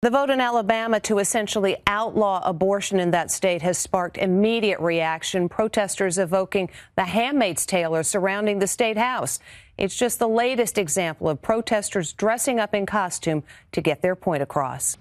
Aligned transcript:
The 0.00 0.10
vote 0.10 0.30
in 0.30 0.40
Alabama 0.40 1.00
to 1.00 1.18
essentially 1.18 1.76
outlaw 1.88 2.40
abortion 2.44 3.00
in 3.00 3.10
that 3.10 3.32
state 3.32 3.62
has 3.62 3.78
sparked 3.78 4.16
immediate 4.16 4.78
reaction. 4.78 5.48
Protesters 5.48 6.18
evoking 6.18 6.70
the 6.94 7.02
handmaid's 7.02 7.66
tale 7.66 8.00
surrounding 8.04 8.60
the 8.60 8.68
state 8.68 8.96
house. 8.96 9.40
It's 9.76 9.96
just 9.96 10.20
the 10.20 10.28
latest 10.28 10.78
example 10.78 11.28
of 11.28 11.42
protesters 11.42 12.12
dressing 12.12 12.60
up 12.60 12.74
in 12.76 12.86
costume 12.86 13.42
to 13.72 13.80
get 13.80 14.00
their 14.00 14.14
point 14.14 14.40
across. 14.40 14.96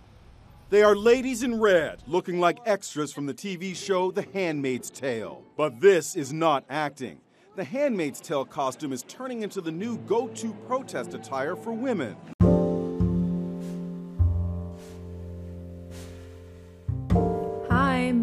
They 0.71 0.81
are 0.81 0.95
ladies 0.95 1.43
in 1.43 1.59
red, 1.59 2.01
looking 2.07 2.39
like 2.39 2.57
extras 2.65 3.13
from 3.13 3.27
the 3.27 3.35
TV 3.35 3.75
show 3.75 4.09
The 4.09 4.25
Handmaid's 4.33 4.89
Tale. 4.89 5.43
But 5.57 5.79
this 5.79 6.15
is 6.15 6.33
not 6.33 6.65
acting. 6.71 7.19
The 7.55 7.65
Handmaid's 7.65 8.19
Tale 8.19 8.45
costume 8.45 8.93
is 8.93 9.03
turning 9.03 9.43
into 9.43 9.61
the 9.61 9.71
new 9.71 9.99
go 9.99 10.27
to 10.29 10.53
protest 10.67 11.13
attire 11.13 11.55
for 11.55 11.71
women. 11.71 12.15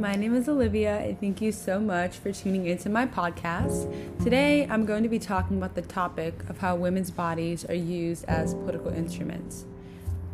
My 0.05 0.17
name 0.17 0.35
is 0.35 0.51
Olivia, 0.51 0.99
and 0.99 1.19
thank 1.19 1.41
you 1.41 1.51
so 1.51 1.81
much 1.81 2.19
for 2.19 2.31
tuning 2.31 2.67
into 2.67 2.91
my 2.91 3.07
podcast. 3.07 3.91
Today, 4.23 4.67
I'm 4.69 4.85
going 4.85 5.03
to 5.03 5.09
be 5.09 5.19
talking 5.19 5.57
about 5.57 5.77
the 5.77 5.81
topic 5.81 6.47
of 6.51 6.59
how 6.59 6.77
women's 6.77 7.11
bodies 7.11 7.65
are 7.71 7.75
used 7.75 8.27
as 8.27 8.53
political 8.53 8.93
instruments. 8.93 9.65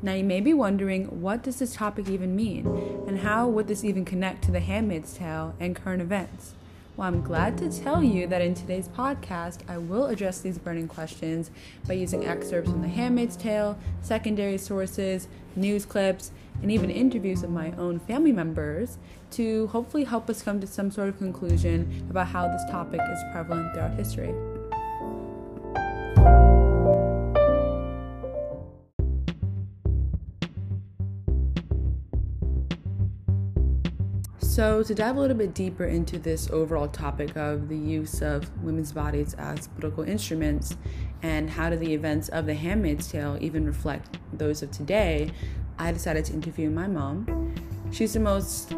Now, 0.03 0.15
you 0.15 0.25
may 0.25 0.41
be 0.41 0.53
wondering 0.53 1.23
what 1.23 1.45
does 1.45 1.61
this 1.61 1.77
topic 1.77 2.09
even 2.09 2.35
mean, 2.35 2.67
and 3.07 3.21
how 3.21 3.47
would 3.47 3.69
this 3.69 3.85
even 3.85 4.05
connect 4.05 4.43
to 4.43 4.51
The 4.51 4.59
Handmaid's 4.59 5.15
Tale 5.17 5.55
and 5.61 5.77
current 5.77 6.03
events? 6.03 6.55
Well, 6.97 7.07
I'm 7.07 7.23
glad 7.23 7.57
to 7.59 7.71
tell 7.71 8.03
you 8.03 8.27
that 8.27 8.43
in 8.43 8.55
today's 8.55 8.89
podcast, 8.89 9.61
I 9.69 9.79
will 9.79 10.07
address 10.07 10.41
these 10.41 10.59
burning 10.59 10.89
questions 10.89 11.53
by 11.87 11.95
using 11.95 12.27
excerpts 12.27 12.73
from 12.73 12.83
The 12.83 12.89
Handmaid's 12.89 13.37
Tale, 13.37 13.79
secondary 14.03 14.59
sources, 14.59 15.29
news 15.55 15.87
clips, 15.87 16.33
and 16.61 16.73
even 16.73 16.91
interviews 16.91 17.45
of 17.45 17.51
my 17.51 17.71
own 17.79 18.01
family 18.01 18.33
members 18.33 18.99
to 19.33 19.67
hopefully 19.69 20.05
help 20.05 20.29
us 20.29 20.43
come 20.43 20.61
to 20.61 20.67
some 20.67 20.91
sort 20.91 21.09
of 21.09 21.19
conclusion 21.19 22.07
about 22.11 22.29
how 22.29 22.49
this 22.49 22.63
topic 22.71 23.01
is 23.11 23.19
prevalent 23.33 23.73
throughout 23.73 23.95
history. 23.95 24.35
So, 34.61 34.83
to 34.83 34.95
dive 34.95 35.17
a 35.17 35.21
little 35.21 35.37
bit 35.37 35.55
deeper 35.55 35.85
into 35.85 36.19
this 36.19 36.51
overall 36.51 36.89
topic 36.89 37.37
of 37.37 37.69
the 37.69 37.77
use 37.77 38.21
of 38.21 38.51
women's 38.63 38.93
bodies 38.93 39.35
as 39.39 39.69
political 39.69 40.03
instruments 40.03 40.77
and 41.23 41.49
how 41.49 41.71
do 41.71 41.77
the 41.77 41.95
events 41.95 42.29
of 42.31 42.47
The 42.47 42.55
Handmaid's 42.55 43.11
Tale 43.11 43.39
even 43.41 43.65
reflect 43.65 44.19
those 44.33 44.63
of 44.63 44.71
today, 44.71 45.31
I 45.79 45.93
decided 45.93 46.27
to 46.27 46.33
interview 46.33 46.69
my 46.69 46.89
mom. 46.89 47.55
She's 47.91 48.13
the 48.13 48.21
most 48.21 48.75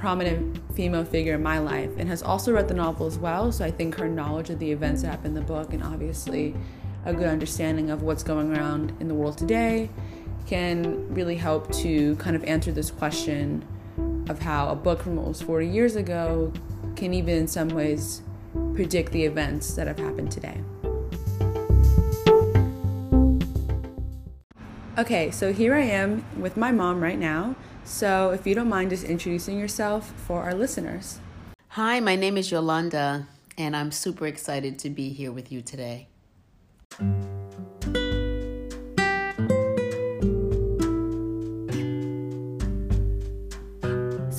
prominent 0.00 0.58
female 0.74 1.04
figure 1.04 1.34
in 1.34 1.42
my 1.42 1.58
life 1.58 1.90
and 1.98 2.08
has 2.08 2.22
also 2.22 2.52
read 2.52 2.66
the 2.66 2.74
novel 2.74 3.06
as 3.06 3.18
well, 3.18 3.52
so 3.52 3.64
I 3.66 3.70
think 3.70 3.96
her 3.96 4.08
knowledge 4.08 4.48
of 4.48 4.58
the 4.58 4.72
events 4.72 5.02
that 5.02 5.08
happen 5.08 5.26
in 5.26 5.34
the 5.34 5.42
book 5.42 5.74
and 5.74 5.82
obviously 5.82 6.54
a 7.04 7.12
good 7.12 7.28
understanding 7.28 7.90
of 7.90 8.02
what's 8.02 8.22
going 8.22 8.56
around 8.56 8.94
in 8.98 9.08
the 9.08 9.14
world 9.14 9.36
today 9.36 9.90
can 10.46 11.06
really 11.14 11.36
help 11.36 11.70
to 11.72 12.16
kind 12.16 12.34
of 12.34 12.42
answer 12.44 12.72
this 12.72 12.90
question 12.90 13.62
of 14.30 14.40
how 14.40 14.70
a 14.70 14.74
book 14.74 15.02
from 15.02 15.18
almost 15.18 15.44
40 15.44 15.66
years 15.66 15.96
ago 15.96 16.50
can 16.96 17.12
even 17.12 17.36
in 17.36 17.46
some 17.46 17.68
ways 17.68 18.22
predict 18.72 19.12
the 19.12 19.24
events 19.24 19.74
that 19.74 19.86
have 19.86 19.98
happened 19.98 20.32
today. 20.32 20.60
Okay, 24.98 25.30
so 25.30 25.52
here 25.52 25.74
I 25.74 25.82
am 25.82 26.24
with 26.40 26.56
my 26.56 26.72
mom 26.72 27.02
right 27.02 27.18
now. 27.18 27.54
So 27.84 28.30
if 28.30 28.46
you 28.46 28.54
don't 28.54 28.68
mind 28.68 28.90
just 28.90 29.04
introducing 29.04 29.58
yourself 29.58 30.12
for 30.26 30.42
our 30.42 30.54
listeners. 30.54 31.18
Hi, 31.68 32.00
my 32.00 32.16
name 32.16 32.36
is 32.36 32.50
Yolanda, 32.50 33.26
and 33.56 33.76
I'm 33.76 33.92
super 33.92 34.26
excited 34.26 34.78
to 34.80 34.90
be 34.90 35.10
here 35.10 35.32
with 35.32 35.52
you 35.52 35.62
today. 35.62 36.08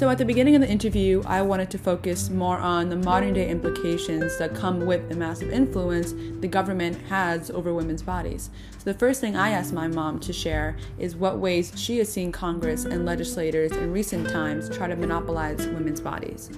So, 0.02 0.10
at 0.10 0.18
the 0.18 0.26
beginning 0.26 0.56
of 0.56 0.62
the 0.62 0.68
interview, 0.68 1.22
I 1.28 1.44
wanted 1.44 1.70
to 1.70 1.78
focus 1.78 2.32
more 2.32 2.58
on 2.58 2.90
the 2.90 2.96
modern 2.96 3.36
day 3.36 3.48
implications 3.48 4.36
that 4.40 4.56
come 4.56 4.88
with 4.88 5.08
the 5.10 5.16
massive 5.16 5.52
influence 5.52 6.16
the 6.42 6.48
government 6.48 7.00
has 7.04 7.52
over 7.52 7.72
women's 7.72 8.02
bodies. 8.02 8.50
So, 8.80 8.86
the 8.86 8.96
first 8.96 9.22
thing 9.22 9.36
I 9.36 9.52
asked 9.52 9.74
my 9.74 9.88
mom 9.88 10.20
to 10.22 10.34
share 10.34 10.76
is 10.98 11.16
what 11.16 11.38
ways 11.38 11.72
she 11.76 12.00
has 12.00 12.12
seen 12.12 12.32
Congress 12.32 12.86
and 12.86 13.06
legislators 13.06 13.74
in 13.74 13.92
recent 13.92 14.28
times 14.28 14.76
try 14.76 14.88
to 14.88 14.96
monopolize 14.96 15.68
women's 15.68 16.02
bodies. 16.02 16.50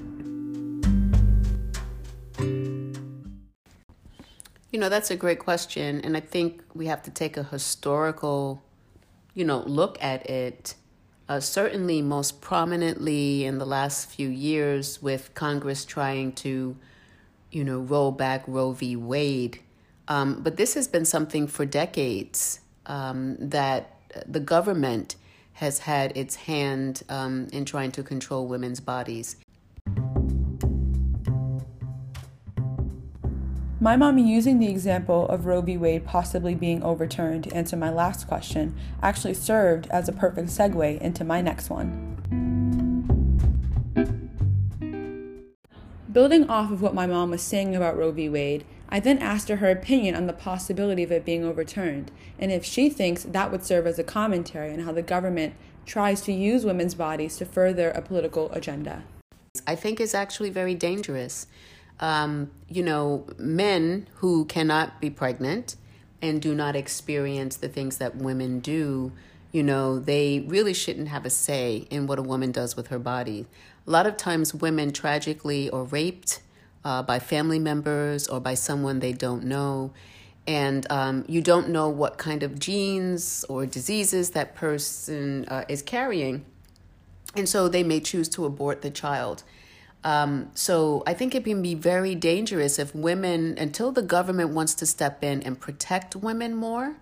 You 4.71 4.79
know, 4.79 4.87
that's 4.87 5.11
a 5.11 5.17
great 5.17 5.39
question. 5.39 5.99
And 5.99 6.15
I 6.15 6.21
think 6.21 6.63
we 6.73 6.85
have 6.85 7.03
to 7.03 7.11
take 7.11 7.35
a 7.35 7.43
historical, 7.43 8.63
you 9.33 9.43
know, 9.43 9.63
look 9.67 10.01
at 10.01 10.29
it 10.29 10.75
uh, 11.29 11.39
certainly 11.39 12.01
most 12.01 12.41
prominently 12.41 13.45
in 13.45 13.57
the 13.57 13.65
last 13.65 14.09
few 14.09 14.27
years 14.27 15.01
with 15.01 15.33
Congress 15.33 15.85
trying 15.85 16.33
to, 16.33 16.75
you 17.51 17.63
know, 17.63 17.79
roll 17.79 18.11
back 18.11 18.43
Roe 18.47 18.71
v. 18.71 18.95
Wade. 18.95 19.59
Um, 20.07 20.41
but 20.43 20.57
this 20.57 20.73
has 20.73 20.87
been 20.87 21.05
something 21.05 21.47
for 21.47 21.65
decades 21.65 22.59
um, 22.85 23.37
that 23.39 23.97
the 24.27 24.39
government 24.39 25.15
has 25.53 25.79
had 25.79 26.15
its 26.17 26.35
hand 26.35 27.03
um, 27.09 27.47
in 27.53 27.63
trying 27.63 27.91
to 27.91 28.03
control 28.03 28.47
women's 28.47 28.79
bodies. 28.79 29.37
My 33.83 33.97
mom 33.97 34.17
using 34.17 34.59
the 34.59 34.69
example 34.69 35.27
of 35.27 35.45
Roe 35.45 35.59
v. 35.59 35.75
Wade 35.75 36.05
possibly 36.05 36.55
being 36.55 36.81
overturned 36.83 37.43
to 37.43 37.53
answer 37.53 37.75
my 37.75 37.89
last 37.89 38.27
question 38.29 38.77
actually 39.01 39.33
served 39.33 39.87
as 39.89 40.07
a 40.07 40.13
perfect 40.13 40.47
segue 40.47 41.01
into 41.01 41.25
my 41.25 41.41
next 41.41 41.69
one. 41.69 42.15
Building 46.09 46.49
off 46.49 46.71
of 46.71 46.81
what 46.81 46.93
my 46.93 47.05
mom 47.05 47.31
was 47.31 47.41
saying 47.41 47.75
about 47.75 47.97
Roe 47.97 48.13
v. 48.13 48.29
Wade, 48.29 48.63
I 48.87 49.01
then 49.01 49.17
asked 49.17 49.49
her 49.49 49.57
her 49.57 49.71
opinion 49.71 50.15
on 50.15 50.27
the 50.27 50.31
possibility 50.31 51.03
of 51.03 51.11
it 51.11 51.25
being 51.25 51.43
overturned, 51.43 52.09
and 52.39 52.53
if 52.53 52.63
she 52.63 52.89
thinks 52.89 53.23
that 53.23 53.51
would 53.51 53.65
serve 53.65 53.85
as 53.85 53.99
a 53.99 54.03
commentary 54.05 54.71
on 54.71 54.79
how 54.79 54.93
the 54.93 55.01
government 55.01 55.55
tries 55.85 56.21
to 56.21 56.31
use 56.31 56.63
women's 56.63 56.95
bodies 56.95 57.35
to 57.35 57.45
further 57.45 57.89
a 57.89 58.01
political 58.01 58.49
agenda. 58.53 59.03
I 59.67 59.75
think 59.75 59.99
it's 59.99 60.15
actually 60.15 60.51
very 60.51 60.73
dangerous 60.73 61.47
um, 61.99 62.51
you 62.67 62.83
know, 62.83 63.25
men 63.37 64.07
who 64.15 64.45
cannot 64.45 64.99
be 64.99 65.09
pregnant 65.09 65.75
and 66.21 66.41
do 66.41 66.55
not 66.55 66.75
experience 66.75 67.57
the 67.57 67.69
things 67.69 67.97
that 67.97 68.15
women 68.15 68.59
do, 68.59 69.11
you 69.51 69.61
know, 69.61 69.99
they 69.99 70.39
really 70.47 70.73
shouldn't 70.73 71.09
have 71.09 71.25
a 71.25 71.29
say 71.29 71.87
in 71.89 72.07
what 72.07 72.17
a 72.17 72.23
woman 72.23 72.51
does 72.51 72.75
with 72.75 72.87
her 72.87 72.99
body. 72.99 73.45
A 73.85 73.91
lot 73.91 74.07
of 74.07 74.17
times, 74.17 74.53
women 74.53 74.91
tragically 74.91 75.69
are 75.69 75.83
raped 75.83 76.41
uh, 76.85 77.03
by 77.03 77.19
family 77.19 77.59
members 77.59 78.27
or 78.27 78.39
by 78.39 78.53
someone 78.53 78.99
they 78.99 79.13
don't 79.13 79.43
know. 79.43 79.91
And 80.47 80.89
um, 80.89 81.23
you 81.27 81.41
don't 81.41 81.69
know 81.69 81.87
what 81.87 82.17
kind 82.17 82.43
of 82.43 82.59
genes 82.59 83.45
or 83.47 83.65
diseases 83.65 84.31
that 84.31 84.55
person 84.55 85.45
uh, 85.47 85.65
is 85.69 85.81
carrying. 85.81 86.45
And 87.35 87.47
so 87.47 87.67
they 87.67 87.83
may 87.83 87.99
choose 87.99 88.29
to 88.29 88.45
abort 88.45 88.81
the 88.81 88.89
child. 88.89 89.43
Um, 90.03 90.51
so 90.53 91.03
I 91.07 91.13
think 91.13 91.33
it 91.33 91.45
can 91.45 91.61
be 91.61 91.75
very 91.75 92.13
dangerous 92.15 92.77
if 92.77 92.93
women, 92.93 93.57
until 93.57 93.91
the 93.91 94.01
government 94.01 94.49
wants 94.49 94.73
to 94.75 94.85
step 94.85 95.23
in 95.23 95.41
and 95.43 95.59
protect 95.59 96.15
women 96.15 96.55
more, 96.55 96.97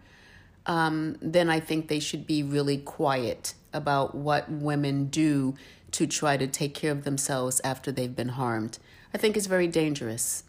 um, 0.66 1.18
then 1.22 1.50
I 1.50 1.60
think 1.60 1.88
they 1.88 2.00
should 2.00 2.28
be 2.28 2.44
really 2.44 2.78
quiet 2.78 3.56
about 3.74 4.14
what 4.14 4.50
women 4.52 5.06
do 5.06 5.56
to 5.92 6.06
try 6.06 6.38
to 6.38 6.48
take 6.48 6.74
care 6.74 6.92
of 6.92 7.04
themselves 7.04 7.60
after 7.64 7.92
they've 7.92 8.16
been 8.16 8.30
harmed. 8.30 8.78
I 9.14 9.18
think 9.18 9.36
it's 9.36 9.48
very 9.48 9.68
dangerous. 9.68 10.44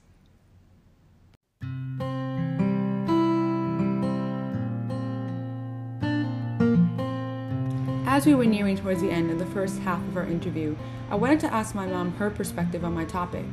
As 8.12 8.26
we 8.26 8.35
were 8.35 8.44
nearing 8.44 8.76
towards 8.76 9.00
the 9.00 9.11
end 9.11 9.31
of 9.31 9.38
the 9.38 9.47
first 9.47 9.79
half 9.79 10.06
of 10.09 10.19
our 10.19 10.26
interview, 10.26 10.76
I 11.09 11.14
wanted 11.14 11.41
to 11.41 11.50
ask 11.50 11.75
my 11.75 11.87
mom 11.87 12.12
her 12.17 12.29
perspective 12.29 12.85
on 12.85 12.93
my 12.93 13.06
topic. 13.06 13.47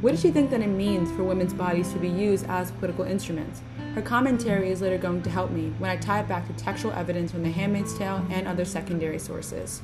What 0.00 0.12
does 0.12 0.22
she 0.22 0.30
think 0.30 0.48
that 0.52 0.62
it 0.62 0.68
means 0.68 1.10
for 1.10 1.22
women's 1.22 1.52
bodies 1.52 1.92
to 1.92 1.98
be 1.98 2.08
used 2.08 2.46
as 2.46 2.70
political 2.70 3.04
instruments? 3.04 3.60
Her 3.94 4.00
commentary 4.00 4.70
is 4.70 4.80
later 4.80 4.96
going 4.96 5.20
to 5.20 5.28
help 5.28 5.50
me 5.50 5.74
when 5.76 5.90
I 5.90 5.98
tie 5.98 6.20
it 6.20 6.28
back 6.28 6.46
to 6.46 6.54
textual 6.54 6.94
evidence 6.94 7.30
from 7.30 7.42
The 7.42 7.50
Handmaid's 7.50 7.92
Tale 7.98 8.26
and 8.30 8.48
other 8.48 8.64
secondary 8.64 9.18
sources. 9.18 9.82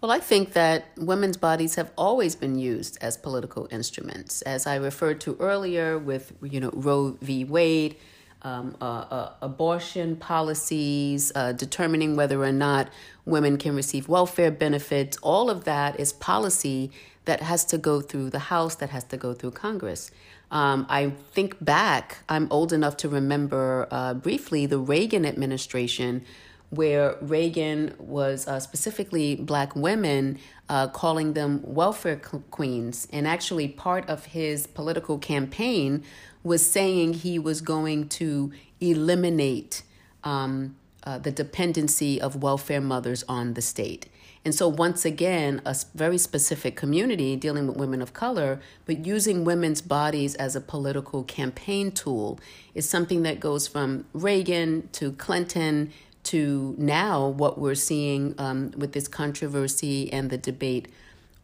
Well, 0.00 0.12
I 0.12 0.20
think 0.20 0.52
that 0.52 0.84
women's 0.98 1.36
bodies 1.36 1.74
have 1.74 1.90
always 1.98 2.36
been 2.36 2.56
used 2.56 2.96
as 3.00 3.16
political 3.16 3.66
instruments. 3.72 4.40
As 4.42 4.68
I 4.68 4.76
referred 4.76 5.20
to 5.22 5.36
earlier 5.40 5.98
with, 5.98 6.32
you 6.42 6.60
know, 6.60 6.70
Roe 6.74 7.18
v. 7.20 7.42
Wade, 7.42 7.96
um, 8.42 8.76
uh, 8.80 8.84
uh, 8.84 9.32
abortion 9.42 10.16
policies, 10.16 11.32
uh, 11.34 11.52
determining 11.52 12.16
whether 12.16 12.42
or 12.42 12.52
not 12.52 12.88
women 13.24 13.58
can 13.58 13.74
receive 13.74 14.08
welfare 14.08 14.50
benefits. 14.50 15.16
All 15.22 15.50
of 15.50 15.64
that 15.64 15.98
is 15.98 16.12
policy 16.12 16.90
that 17.24 17.40
has 17.42 17.64
to 17.66 17.78
go 17.78 18.00
through 18.00 18.30
the 18.30 18.38
House, 18.38 18.74
that 18.76 18.90
has 18.90 19.04
to 19.04 19.16
go 19.16 19.34
through 19.34 19.52
Congress. 19.52 20.10
Um, 20.50 20.86
I 20.88 21.10
think 21.32 21.62
back, 21.64 22.18
I'm 22.28 22.48
old 22.50 22.72
enough 22.72 22.96
to 22.98 23.08
remember 23.08 23.86
uh, 23.90 24.14
briefly 24.14 24.66
the 24.66 24.78
Reagan 24.78 25.24
administration, 25.24 26.24
where 26.70 27.16
Reagan 27.20 27.94
was 27.98 28.46
uh, 28.46 28.60
specifically 28.60 29.34
black 29.34 29.74
women, 29.74 30.38
uh, 30.68 30.86
calling 30.88 31.32
them 31.32 31.60
welfare 31.64 32.16
queens. 32.16 33.08
And 33.12 33.26
actually, 33.26 33.68
part 33.68 34.08
of 34.08 34.26
his 34.26 34.66
political 34.68 35.18
campaign 35.18 36.04
was 36.42 36.68
saying 36.68 37.14
he 37.14 37.38
was 37.38 37.60
going 37.60 38.08
to 38.08 38.52
eliminate 38.80 39.82
um, 40.24 40.76
uh, 41.02 41.18
the 41.18 41.32
dependency 41.32 42.20
of 42.20 42.42
welfare 42.42 42.80
mothers 42.80 43.24
on 43.28 43.54
the 43.54 43.62
state. 43.62 44.06
And 44.44 44.54
so, 44.54 44.68
once 44.68 45.04
again, 45.04 45.60
a 45.66 45.76
very 45.94 46.16
specific 46.16 46.74
community 46.74 47.36
dealing 47.36 47.66
with 47.66 47.76
women 47.76 48.00
of 48.00 48.14
color, 48.14 48.60
but 48.86 49.04
using 49.04 49.44
women's 49.44 49.82
bodies 49.82 50.34
as 50.36 50.56
a 50.56 50.62
political 50.62 51.24
campaign 51.24 51.92
tool 51.92 52.40
is 52.74 52.88
something 52.88 53.22
that 53.24 53.38
goes 53.38 53.68
from 53.68 54.06
Reagan 54.14 54.88
to 54.92 55.12
Clinton 55.12 55.92
to 56.30 56.76
now 56.78 57.26
what 57.26 57.58
we're 57.58 57.74
seeing 57.74 58.34
um, 58.38 58.72
with 58.76 58.92
this 58.92 59.08
controversy 59.08 60.12
and 60.12 60.30
the 60.30 60.38
debate 60.38 60.86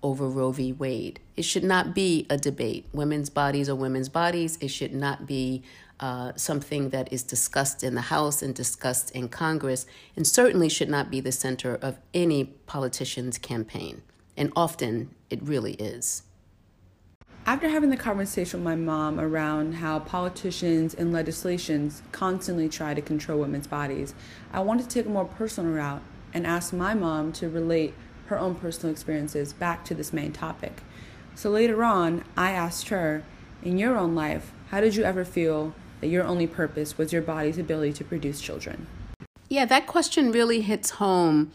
over 0.01 0.29
Roe 0.29 0.53
v. 0.53 0.73
Wade. 0.73 1.19
It 1.37 1.43
should 1.43 1.65
not 1.65 1.93
be 1.93 2.25
a 2.31 2.37
debate. 2.37 2.87
Women's 2.93 3.29
bodies 3.29 3.69
are 3.69 3.75
women's 3.75 4.09
bodies. 4.09 4.57
It 4.61 4.69
should 4.69 4.95
not 4.95 5.27
be 5.27 5.65
uh, 5.99 6.33
something 6.37 6.91
that 6.91 7.13
is 7.13 7.25
discussed 7.25 7.83
in 7.83 7.97
the 7.97 8.03
House 8.03 8.43
and 8.43 8.55
discussed 8.55 9.11
in 9.11 9.29
Congress, 9.29 9.87
and 10.15 10.25
certainly 10.25 10.69
should 10.69 10.91
not 10.91 11.11
be 11.11 11.21
the 11.21 11.33
center 11.33 11.75
of 11.75 11.99
any 12.15 12.45
politician's 12.45 13.39
campaign. 13.39 14.03
And 14.37 14.53
often 14.55 15.11
it 15.31 15.43
really 15.43 15.73
is. 15.73 16.23
After 17.49 17.69
having 17.69 17.91
the 17.91 17.97
conversation 17.97 18.59
with 18.59 18.65
my 18.65 18.75
mom 18.75 19.21
around 19.21 19.75
how 19.75 20.01
politicians 20.01 20.95
and 20.95 21.13
legislations 21.13 22.03
constantly 22.11 22.69
try 22.69 22.93
to 22.93 23.01
control 23.01 23.39
women's 23.39 23.69
bodies, 23.69 24.15
I 24.53 24.59
wanted 24.63 24.83
to 24.83 24.89
take 24.89 25.07
a 25.07 25.11
more 25.11 25.27
personal 25.27 25.73
route 25.73 26.03
and 26.35 26.45
ask 26.45 26.73
my 26.73 26.93
mom 26.93 27.33
to 27.35 27.49
relate 27.49 27.95
her 28.27 28.37
own 28.37 28.57
personal 28.57 28.91
experiences 28.91 29.53
back 29.53 29.85
to 29.85 29.95
this 29.95 30.13
main 30.13 30.33
topic. 30.33 30.83
So 31.37 31.51
later 31.51 31.85
on, 31.85 32.25
I 32.37 32.51
asked 32.51 32.89
her, 32.89 33.23
in 33.63 33.79
your 33.79 33.97
own 33.97 34.17
life, 34.17 34.51
how 34.71 34.81
did 34.81 34.97
you 34.97 35.05
ever 35.05 35.25
feel 35.25 35.73
that 36.01 36.09
your 36.09 36.25
only 36.25 36.49
purpose 36.49 36.99
was 36.99 37.13
your 37.13 37.23
body's 37.23 37.59
ability 37.59 37.93
to 37.93 38.05
produce 38.05 38.41
children? 38.41 38.89
Yeah, 39.49 39.67
that 39.67 39.87
question 39.87 40.33
really 40.33 40.63
hits 40.63 40.91
home. 40.91 41.53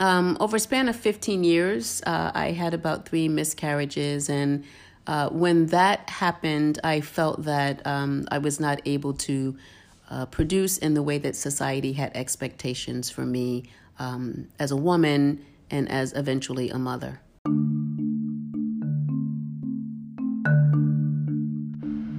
Um, 0.00 0.36
over 0.40 0.56
a 0.56 0.60
span 0.60 0.88
of 0.88 0.96
15 0.96 1.44
years, 1.44 2.02
uh, 2.04 2.32
I 2.34 2.50
had 2.52 2.74
about 2.74 3.08
three 3.08 3.28
miscarriages. 3.28 4.28
And 4.28 4.64
uh, 5.08 5.30
when 5.30 5.66
that 5.66 6.08
happened, 6.10 6.78
I 6.84 7.00
felt 7.00 7.44
that 7.44 7.84
um, 7.86 8.28
I 8.30 8.36
was 8.36 8.60
not 8.60 8.82
able 8.84 9.14
to 9.14 9.56
uh, 10.10 10.26
produce 10.26 10.76
in 10.76 10.92
the 10.92 11.02
way 11.02 11.16
that 11.16 11.34
society 11.34 11.94
had 11.94 12.12
expectations 12.14 13.08
for 13.08 13.24
me 13.24 13.64
um, 13.98 14.48
as 14.58 14.70
a 14.70 14.76
woman 14.76 15.42
and 15.70 15.90
as 15.90 16.12
eventually 16.12 16.68
a 16.68 16.78
mother. 16.78 17.20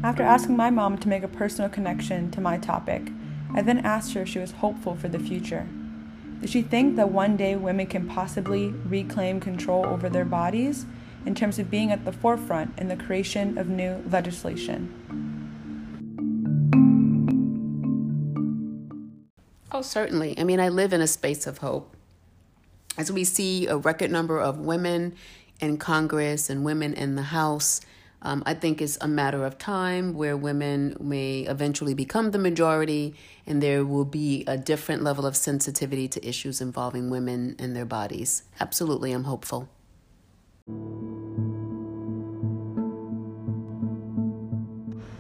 After 0.04 0.24
asking 0.24 0.58
my 0.58 0.72
mom 0.72 0.98
to 0.98 1.08
make 1.08 1.22
a 1.22 1.28
personal 1.28 1.70
connection 1.70 2.32
to 2.32 2.42
my 2.42 2.58
topic, 2.58 3.12
I 3.54 3.62
then 3.62 3.78
asked 3.80 4.14
her 4.14 4.24
if 4.24 4.30
she 4.30 4.40
was 4.40 4.54
hopeful 4.54 4.96
for 4.96 5.10
the 5.10 5.20
future. 5.20 5.68
Does 6.42 6.50
she 6.50 6.64
think 6.64 6.96
that 6.96 7.12
one 7.12 7.38
day 7.38 7.56
women 7.56 7.86
can 7.86 8.08
possibly 8.08 8.70
reclaim 8.70 9.40
control 9.40 9.86
over 9.86 10.10
their 10.10 10.26
bodies 10.26 10.88
in 11.26 11.36
terms 11.36 11.60
of 11.60 11.70
being 11.70 11.92
at 11.92 12.06
the 12.06 12.12
forefront 12.12 12.78
in 12.80 12.88
the 12.88 12.96
creation 12.96 13.58
of 13.58 13.68
new 13.68 14.04
legislation? 14.10 14.96
Oh, 19.72 19.82
certainly. 19.82 20.38
I 20.38 20.44
mean, 20.44 20.60
I 20.60 20.70
live 20.70 20.94
in 20.94 21.02
a 21.02 21.08
space 21.08 21.48
of 21.48 21.60
hope. 21.60 21.96
As 22.98 23.12
we 23.12 23.24
see 23.24 23.68
a 23.68 23.78
record 23.78 24.12
number 24.12 24.40
of 24.40 24.58
women 24.58 25.16
in 25.60 25.78
Congress 25.78 26.50
and 26.50 26.66
women 26.66 26.94
in 26.94 27.16
the 27.16 27.24
House 27.24 27.82
um, 28.22 28.44
I 28.46 28.54
think 28.54 28.82
it's 28.82 28.98
a 29.00 29.08
matter 29.08 29.46
of 29.46 29.58
time 29.58 30.14
where 30.14 30.36
women 30.36 30.96
may 31.00 31.42
eventually 31.42 31.94
become 31.94 32.32
the 32.32 32.38
majority, 32.38 33.16
and 33.48 33.64
there 33.64 33.86
will 33.86 34.06
be 34.06 34.44
a 34.46 34.58
different 34.58 35.04
level 35.04 35.26
of 35.26 35.38
sensitivity 35.38 36.08
to 36.10 36.28
issues 36.28 36.60
involving 36.60 37.10
women 37.10 37.56
and 37.60 37.76
their 37.76 37.86
bodies. 37.86 38.44
Absolutely, 38.60 39.14
I'm 39.14 39.24
hopeful. 39.24 39.70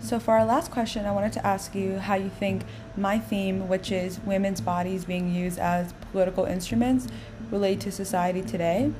So, 0.09 0.19
for 0.19 0.33
our 0.33 0.45
last 0.45 0.71
question, 0.71 1.05
I 1.05 1.11
wanted 1.11 1.33
to 1.33 1.45
ask 1.45 1.75
you 1.75 1.99
how 1.99 2.15
you 2.15 2.29
think 2.29 2.63
my 2.97 3.19
theme, 3.19 3.67
which 3.67 3.91
is 3.91 4.19
women's 4.21 4.59
bodies 4.59 5.05
being 5.05 5.31
used 5.31 5.59
as 5.59 5.93
political 6.11 6.45
instruments, 6.45 7.07
relate 7.51 7.79
to 7.81 7.91
society 7.91 8.41
today. 8.41 8.91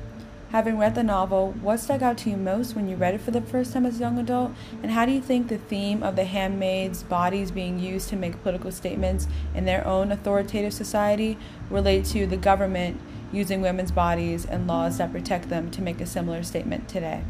Having 0.50 0.78
read 0.78 0.94
the 0.94 1.02
novel, 1.02 1.52
what 1.62 1.78
stuck 1.78 2.02
out 2.02 2.18
to 2.18 2.30
you 2.30 2.36
most 2.36 2.76
when 2.76 2.88
you 2.88 2.96
read 2.96 3.14
it 3.14 3.20
for 3.20 3.30
the 3.30 3.40
first 3.40 3.72
time 3.72 3.86
as 3.86 3.96
a 3.96 4.00
young 4.00 4.18
adult? 4.18 4.52
And 4.82 4.92
how 4.92 5.06
do 5.06 5.12
you 5.12 5.20
think 5.20 5.48
the 5.48 5.58
theme 5.58 6.02
of 6.02 6.16
the 6.16 6.24
handmaids' 6.24 7.02
bodies 7.02 7.50
being 7.50 7.80
used 7.80 8.08
to 8.10 8.16
make 8.16 8.42
political 8.42 8.70
statements 8.70 9.26
in 9.54 9.64
their 9.64 9.86
own 9.86 10.12
authoritative 10.12 10.72
society 10.72 11.38
relate 11.70 12.04
to 12.06 12.26
the 12.26 12.36
government 12.36 13.00
using 13.32 13.60
women's 13.60 13.90
bodies 13.90 14.44
and 14.46 14.66
laws 14.66 14.98
that 14.98 15.12
protect 15.12 15.48
them 15.48 15.70
to 15.70 15.82
make 15.82 16.00
a 16.00 16.06
similar 16.06 16.42
statement 16.42 16.88
today? 16.88 17.22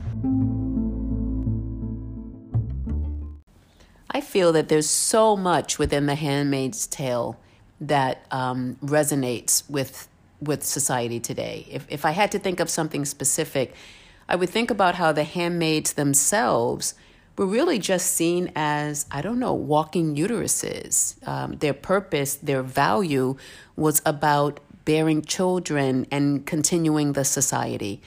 I 4.11 4.21
feel 4.21 4.53
that 4.53 4.69
there's 4.69 4.91
so 4.91 5.37
much 5.37 5.79
within 5.79 6.07
The 6.07 6.15
Handmaid's 6.15 6.87
Tale 6.87 7.39
that 7.81 8.27
um, 8.31 8.77
resonates 8.83 9.69
with 9.71 10.09
with 10.41 10.65
society 10.65 11.21
today. 11.21 11.67
If, 11.71 11.87
if 11.91 12.05
I 12.05 12.13
had 12.13 12.33
to 12.33 12.39
think 12.39 12.61
of 12.61 12.71
something 12.71 13.05
specific, 13.05 13.75
I 14.29 14.37
would 14.37 14.49
think 14.49 14.71
about 14.71 14.95
how 14.95 15.13
the 15.13 15.25
handmaids 15.25 15.93
themselves 15.93 16.95
were 17.37 17.47
really 17.47 17.79
just 17.79 18.15
seen 18.15 18.51
as, 18.57 19.07
I 19.11 19.23
don't 19.23 19.39
know, 19.39 19.55
walking 19.55 20.17
uteruses. 20.17 21.27
Um, 21.27 21.57
their 21.59 21.75
purpose, 21.75 22.35
their 22.37 22.63
value 22.63 23.37
was 23.77 24.03
about 24.07 24.61
bearing 24.85 25.23
children 25.23 26.07
and 26.11 26.47
continuing 26.47 27.13
the 27.13 27.25
society. 27.25 28.01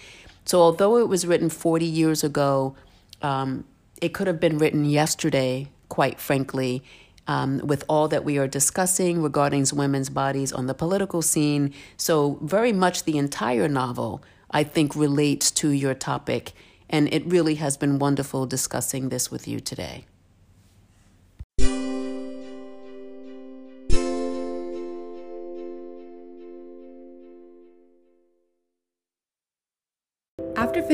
So, 0.45 0.59
although 0.61 0.97
it 0.97 1.07
was 1.07 1.25
written 1.25 1.49
40 1.49 1.85
years 1.85 2.23
ago, 2.23 2.75
um, 3.21 3.63
it 4.01 4.13
could 4.13 4.27
have 4.27 4.39
been 4.39 4.57
written 4.57 4.85
yesterday, 4.85 5.69
quite 5.87 6.19
frankly, 6.19 6.83
um, 7.27 7.59
with 7.63 7.85
all 7.87 8.09
that 8.09 8.25
we 8.25 8.37
are 8.37 8.47
discussing 8.47 9.21
regarding 9.21 9.65
women's 9.73 10.09
bodies 10.09 10.51
on 10.51 10.67
the 10.67 10.73
political 10.73 11.21
scene. 11.21 11.73
So, 11.95 12.39
very 12.41 12.73
much 12.73 13.03
the 13.03 13.17
entire 13.17 13.69
novel, 13.69 14.21
I 14.51 14.63
think, 14.63 14.95
relates 14.95 15.51
to 15.51 15.69
your 15.69 15.93
topic. 15.93 16.51
And 16.89 17.11
it 17.13 17.25
really 17.25 17.55
has 17.55 17.77
been 17.77 17.97
wonderful 17.97 18.45
discussing 18.45 19.09
this 19.09 19.31
with 19.31 19.47
you 19.47 19.59
today. 19.59 20.05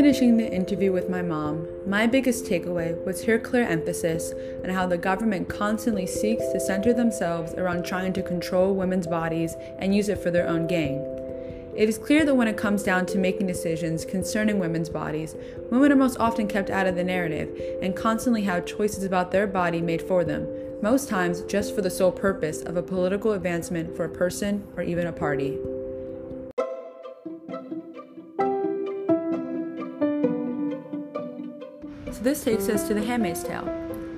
Finishing 0.10 0.38
the 0.38 0.52
interview 0.52 0.92
with 0.92 1.08
my 1.08 1.22
mom, 1.22 1.68
my 1.86 2.08
biggest 2.08 2.44
takeaway 2.44 2.98
was 3.06 3.24
her 3.26 3.38
clear 3.38 3.62
emphasis 3.62 4.34
on 4.64 4.70
how 4.72 4.88
the 4.88 4.98
government 4.98 5.48
constantly 5.48 6.08
seeks 6.08 6.44
to 6.48 6.60
center 6.60 6.92
themselves 6.92 7.54
around 7.54 7.86
trying 7.86 8.12
to 8.12 8.24
control 8.24 8.74
women's 8.74 9.06
bodies 9.06 9.54
and 9.78 9.94
use 9.94 10.10
it 10.10 10.18
for 10.18 10.32
their 10.32 10.48
own 10.48 10.66
gain. 10.66 10.96
It 11.78 11.88
is 11.88 12.00
clear 12.00 12.26
that 12.26 12.34
when 12.34 12.48
it 12.48 12.58
comes 12.58 12.82
down 12.82 13.06
to 13.06 13.20
making 13.20 13.46
decisions 13.46 14.04
concerning 14.04 14.58
women's 14.58 14.90
bodies, 14.90 15.36
women 15.70 15.92
are 15.92 15.96
most 15.96 16.18
often 16.20 16.48
kept 16.48 16.72
out 16.72 16.88
of 16.88 16.96
the 16.96 17.04
narrative 17.04 17.56
and 17.84 17.96
constantly 17.96 18.42
have 18.42 18.66
choices 18.66 19.04
about 19.04 19.30
their 19.30 19.46
body 19.46 19.80
made 19.80 20.02
for 20.02 20.24
them, 20.24 20.48
most 20.82 21.08
times 21.08 21.42
just 21.44 21.76
for 21.76 21.84
the 21.84 21.92
sole 21.92 22.12
purpose 22.12 22.64
of 22.64 22.78
a 22.78 22.82
political 22.82 23.34
advancement 23.34 23.96
for 23.96 24.06
a 24.06 24.10
person 24.10 24.64
or 24.76 24.82
even 24.82 25.06
a 25.06 25.14
party. 25.14 25.60
This 32.22 32.44
takes 32.44 32.68
us 32.68 32.88
to 32.88 32.94
The 32.94 33.04
Handmaid's 33.04 33.44
Tale. 33.44 33.66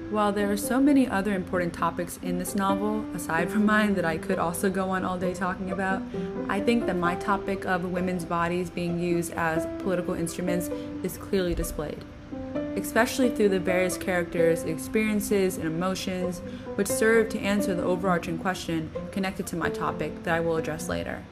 While 0.10 0.32
there 0.32 0.52
are 0.52 0.58
so 0.58 0.82
many 0.82 1.08
other 1.08 1.34
important 1.34 1.74
topics 1.74 2.20
in 2.22 2.40
this 2.40 2.56
novel, 2.56 3.06
aside 3.14 3.50
from 3.50 3.66
mine, 3.66 3.94
that 3.94 4.04
I 4.04 4.18
could 4.18 4.40
also 4.40 4.70
go 4.70 4.90
on 4.90 5.06
all 5.06 5.18
day 5.18 5.34
talking 5.34 5.72
about, 5.72 6.02
I 6.50 6.60
think 6.60 6.86
that 6.88 6.98
my 6.98 7.16
topic 7.16 7.66
of 7.66 7.86
women's 7.86 8.26
bodies 8.26 8.70
being 8.70 9.00
used 9.00 9.34
as 9.34 9.66
political 9.84 10.16
instruments 10.16 10.68
is 11.04 11.18
clearly 11.18 11.56
displayed. 11.56 12.04
especially 12.76 13.30
through 13.30 13.50
the 13.50 13.60
various 13.60 13.98
characters' 13.98 14.64
experiences 14.64 15.58
and 15.58 15.66
emotions, 15.66 16.40
which 16.76 16.88
serve 16.88 17.30
to 17.30 17.40
answer 17.40 17.74
the 17.74 17.84
overarching 17.84 18.38
question 18.38 18.92
connected 19.12 19.46
to 19.48 19.56
my 19.56 19.70
topic 19.70 20.24
that 20.24 20.34
I 20.34 20.40
will 20.40 20.58
address 20.58 20.88
later. 20.88 21.24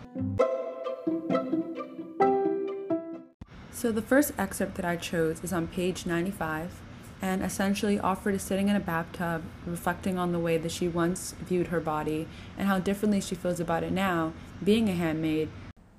So, 3.80 3.94
the 3.94 4.02
first 4.02 4.34
excerpt 4.38 4.76
that 4.76 4.84
I 4.84 4.98
chose 4.98 5.42
is 5.42 5.54
on 5.54 5.68
page 5.68 6.06
95, 6.06 6.82
and 7.22 7.42
essentially 7.42 7.98
Offred 7.98 8.34
is 8.34 8.42
sitting 8.42 8.68
in 8.68 8.76
a 8.76 8.80
bathtub, 8.82 9.42
reflecting 9.66 10.20
on 10.20 10.34
the 10.34 10.38
way 10.38 10.58
that 10.58 10.74
she 10.74 10.90
once 10.90 11.34
viewed 11.40 11.68
her 11.68 11.80
body 11.80 12.28
and 12.58 12.68
how 12.68 12.80
differently 12.80 13.22
she 13.22 13.36
feels 13.36 13.62
about 13.62 13.84
it 13.84 13.94
now, 13.94 14.34
being 14.62 14.90
a 14.90 14.94
handmaid. 14.94 15.48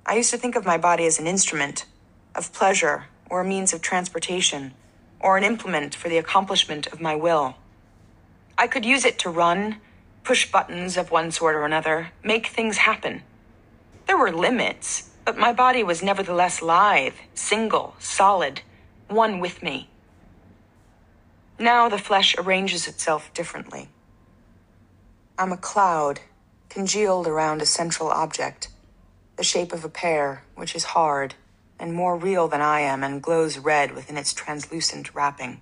I 0.05 0.17
used 0.17 0.29
to 0.29 0.37
think 0.37 0.55
of 0.55 0.63
my 0.63 0.77
body 0.77 1.07
as 1.07 1.17
an 1.17 1.25
instrument 1.25 1.85
of 2.35 2.53
pleasure 2.53 3.05
or 3.31 3.41
a 3.41 3.45
means 3.45 3.73
of 3.73 3.81
transportation 3.81 4.75
or 5.19 5.35
an 5.35 5.43
implement 5.43 5.95
for 5.95 6.07
the 6.07 6.19
accomplishment 6.19 6.85
of 6.93 7.01
my 7.01 7.15
will. 7.15 7.55
I 8.59 8.67
could 8.67 8.85
use 8.85 9.05
it 9.05 9.17
to 9.17 9.31
run, 9.31 9.77
push 10.23 10.51
buttons 10.51 10.97
of 10.97 11.09
one 11.09 11.31
sort 11.31 11.55
or 11.55 11.65
another, 11.65 12.11
make 12.23 12.45
things 12.45 12.77
happen. 12.77 13.23
There 14.05 14.19
were 14.19 14.31
limits, 14.31 15.09
but 15.25 15.37
my 15.37 15.53
body 15.53 15.83
was 15.83 16.03
nevertheless 16.03 16.61
lithe, 16.61 17.13
single, 17.33 17.95
solid, 17.99 18.61
one 19.07 19.39
with 19.39 19.61
me. 19.61 19.89
Now 21.59 21.89
the 21.89 21.97
flesh 21.97 22.35
arranges 22.37 22.87
itself 22.87 23.33
differently. 23.33 23.89
I'm 25.37 25.51
a 25.51 25.57
cloud, 25.57 26.19
congealed 26.69 27.27
around 27.27 27.61
a 27.61 27.65
central 27.65 28.09
object, 28.09 28.69
the 29.37 29.43
shape 29.43 29.73
of 29.73 29.85
a 29.85 29.89
pear, 29.89 30.43
which 30.55 30.75
is 30.75 30.83
hard 30.85 31.35
and 31.81 31.93
more 31.93 32.15
real 32.15 32.47
than 32.47 32.61
I 32.61 32.81
am 32.81 33.03
and 33.03 33.21
glows 33.21 33.57
red 33.57 33.95
within 33.95 34.15
its 34.15 34.33
translucent 34.33 35.13
wrapping. 35.15 35.61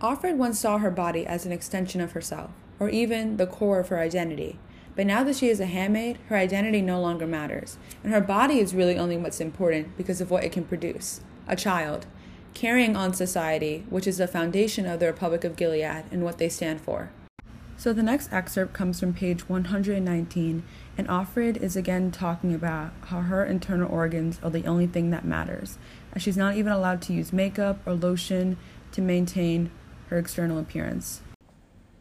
Offred 0.00 0.36
once 0.36 0.60
saw 0.60 0.76
her 0.78 0.90
body 0.90 1.26
as 1.26 1.46
an 1.46 1.52
extension 1.52 2.02
of 2.02 2.12
herself, 2.12 2.50
or 2.78 2.90
even 2.90 3.38
the 3.38 3.46
core 3.46 3.80
of 3.80 3.88
her 3.88 3.98
identity. 3.98 4.58
But 4.96 5.06
now 5.06 5.22
that 5.24 5.36
she 5.36 5.48
is 5.48 5.60
a 5.60 5.66
handmaid, 5.66 6.18
her 6.28 6.36
identity 6.36 6.80
no 6.80 7.00
longer 7.00 7.26
matters, 7.26 7.76
and 8.02 8.12
her 8.12 8.20
body 8.20 8.58
is 8.58 8.74
really 8.74 8.98
only 8.98 9.18
what's 9.18 9.40
important 9.40 9.96
because 9.98 10.22
of 10.22 10.30
what 10.30 10.42
it 10.42 10.52
can 10.52 10.64
produce 10.64 11.20
a 11.46 11.54
child, 11.54 12.06
carrying 12.54 12.96
on 12.96 13.12
society, 13.12 13.84
which 13.90 14.06
is 14.06 14.16
the 14.16 14.26
foundation 14.26 14.86
of 14.86 14.98
the 14.98 15.06
Republic 15.06 15.44
of 15.44 15.54
Gilead 15.54 16.04
and 16.10 16.24
what 16.24 16.38
they 16.38 16.48
stand 16.48 16.80
for. 16.80 17.10
So 17.76 17.92
the 17.92 18.02
next 18.02 18.32
excerpt 18.32 18.72
comes 18.72 18.98
from 18.98 19.12
page 19.12 19.48
119 19.50 20.64
and 20.96 21.08
Offred 21.08 21.58
is 21.58 21.76
again 21.76 22.10
talking 22.10 22.54
about 22.54 22.92
how 23.02 23.20
her 23.20 23.44
internal 23.44 23.92
organs 23.92 24.40
are 24.42 24.50
the 24.50 24.64
only 24.64 24.86
thing 24.86 25.10
that 25.10 25.26
matters, 25.26 25.78
as 26.14 26.22
she's 26.22 26.38
not 26.38 26.56
even 26.56 26.72
allowed 26.72 27.02
to 27.02 27.12
use 27.12 27.34
makeup 27.34 27.78
or 27.86 27.92
lotion 27.92 28.56
to 28.92 29.02
maintain 29.02 29.70
her 30.08 30.18
external 30.18 30.58
appearance. 30.58 31.20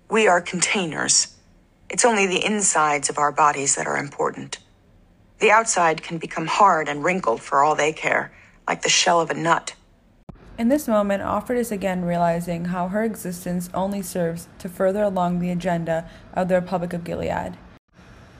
We 0.10 0.28
are 0.28 0.40
containers. 0.40 1.35
It's 1.96 2.04
only 2.04 2.28
the 2.28 2.44
insides 2.46 3.10
of 3.10 3.18
our 3.18 3.32
bodies 3.32 3.76
that 3.76 3.88
are 3.88 3.96
important. 3.96 4.58
The 5.40 5.50
outside 5.50 6.04
can 6.04 6.18
become 6.18 6.46
hard 6.46 6.90
and 6.90 7.06
wrinkled 7.06 7.42
for 7.42 7.64
all 7.64 7.74
they 7.74 7.94
care, 7.94 8.34
like 8.68 8.82
the 8.82 8.90
shell 8.90 9.22
of 9.22 9.30
a 9.30 9.34
nut. 9.34 9.76
In 10.60 10.68
this 10.68 10.90
moment, 10.90 11.24
Offred 11.24 11.56
is 11.56 11.72
again 11.72 12.04
realizing 12.04 12.66
how 12.66 12.90
her 12.90 13.02
existence 13.06 13.70
only 13.74 14.02
serves 14.02 14.50
to 14.60 14.68
further 14.68 15.04
along 15.04 15.40
the 15.40 15.52
agenda 15.52 16.10
of 16.34 16.50
the 16.50 16.56
Republic 16.56 16.92
of 16.92 17.06
Gilead. 17.06 17.56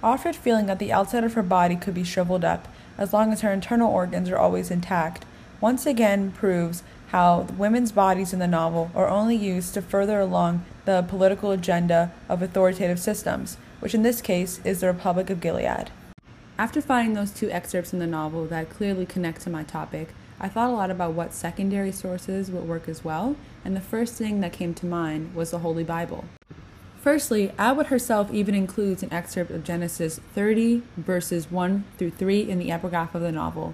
Offred 0.04 0.36
feeling 0.36 0.66
that 0.66 0.80
the 0.80 0.92
outside 0.92 1.24
of 1.24 1.36
her 1.36 1.42
body 1.42 1.78
could 1.78 1.94
be 1.94 2.04
shriveled 2.04 2.44
up, 2.44 2.68
as 2.98 3.14
long 3.14 3.32
as 3.32 3.40
her 3.40 3.54
internal 3.54 3.90
organs 3.90 4.30
are 4.30 4.38
always 4.38 4.70
intact, 4.70 5.24
once 5.62 5.86
again 5.86 6.32
proves 6.32 6.84
how 7.08 7.48
women's 7.58 7.92
bodies 7.92 8.34
in 8.34 8.40
the 8.40 8.48
novel 8.48 8.92
are 8.94 9.08
only 9.08 9.36
used 9.36 9.74
to 9.74 9.82
further 9.82 10.20
along 10.20 10.66
the 10.86 11.06
political 11.08 11.52
agenda 11.52 12.12
of 12.28 12.42
authoritative 12.42 13.00
systems, 13.00 13.58
which 13.80 13.94
in 13.94 14.04
this 14.04 14.22
case 14.22 14.60
is 14.64 14.82
the 14.82 14.88
Republic 14.88 15.30
of 15.30 15.40
Gilead. 15.40 15.92
After 16.58 16.82
finding 16.82 17.14
those 17.14 17.32
two 17.32 17.50
excerpts 17.52 17.94
in 17.94 18.00
the 18.00 18.08
novel 18.08 18.46
that 18.46 18.70
clearly 18.70 19.06
connect 19.06 19.42
to 19.42 19.50
my 19.50 19.64
topic, 19.64 20.10
I 20.40 20.50
thought 20.50 20.70
a 20.70 20.74
lot 20.74 20.92
about 20.92 21.14
what 21.14 21.34
secondary 21.34 21.92
sources 21.92 22.52
would 22.52 22.68
work 22.68 22.90
as 22.90 23.04
well, 23.04 23.36
and 23.64 23.76
the 23.76 23.82
first 23.82 24.16
thing 24.16 24.42
that 24.42 24.54
came 24.54 24.74
to 24.76 24.86
mind 24.86 25.34
was 25.34 25.52
the 25.52 25.60
Holy 25.60 25.84
Bible. 25.84 26.26
Firstly, 27.02 27.52
Atwood 27.58 27.88
herself 27.88 28.34
even 28.34 28.56
includes 28.56 29.04
an 29.04 29.14
excerpt 29.14 29.52
of 29.52 29.64
Genesis 29.64 30.20
30, 30.34 30.82
verses 30.98 31.52
1 31.52 31.84
through 31.98 32.12
3 32.12 32.50
in 32.50 32.58
the 32.58 32.72
epigraph 32.72 33.14
of 33.14 33.22
the 33.22 33.32
novel. 33.32 33.74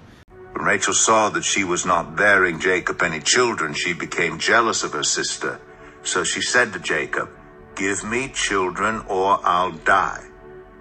When 0.62 0.70
Rachel 0.70 0.94
saw 0.94 1.28
that 1.30 1.42
she 1.42 1.64
was 1.64 1.84
not 1.84 2.14
bearing 2.14 2.60
Jacob 2.60 3.02
any 3.02 3.18
children, 3.18 3.74
she 3.74 3.94
became 3.94 4.38
jealous 4.38 4.84
of 4.84 4.92
her 4.92 5.02
sister. 5.02 5.58
So 6.04 6.22
she 6.22 6.40
said 6.40 6.72
to 6.72 6.78
Jacob, 6.78 7.30
Give 7.74 8.04
me 8.04 8.28
children 8.28 9.02
or 9.08 9.40
I'll 9.42 9.72
die. 9.72 10.22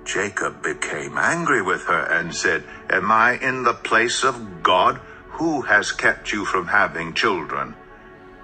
Jacob 0.06 0.62
became 0.62 1.18
angry 1.18 1.64
with 1.64 1.82
her 1.86 2.06
and 2.14 2.30
said, 2.30 2.64
Am 2.92 3.12
I 3.12 3.40
in 3.42 3.64
the 3.64 3.74
place 3.74 4.24
of 4.24 4.62
God? 4.62 5.02
Who 5.42 5.62
has 5.62 5.92
kept 5.92 6.32
you 6.32 6.46
from 6.46 6.68
having 6.68 7.16
children? 7.16 7.74